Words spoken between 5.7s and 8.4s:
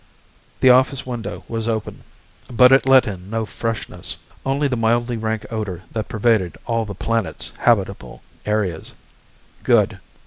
that pervaded all the planet's habitable